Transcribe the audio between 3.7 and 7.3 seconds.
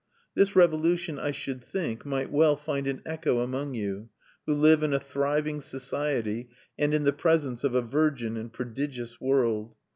you, who live in a thriving society, and in the